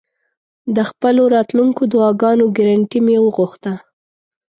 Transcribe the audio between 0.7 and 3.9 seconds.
د خپلو راتلونکو دعاګانو ګرنټي مې وغوښته.